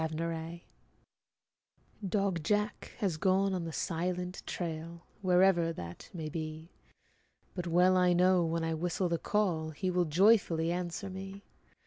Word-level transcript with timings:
JACK 0.03 0.61
Dog 2.03 2.43
Jack 2.43 2.93
has 2.97 3.17
gone 3.17 3.53
on 3.53 3.65
the 3.65 3.71
silent 3.71 4.41
trail, 4.47 5.03
Wherever 5.21 5.71
that 5.73 6.09
may 6.11 6.27
be; 6.27 6.71
But 7.53 7.67
well 7.67 7.95
I 7.95 8.13
know, 8.13 8.43
when 8.43 8.63
I 8.63 8.73
whistle 8.73 9.09
the 9.09 9.19
call, 9.19 9.69
He 9.69 9.91
will 9.91 10.05
joyfully 10.05 10.71
answer 10.71 11.07
me. 11.11 11.43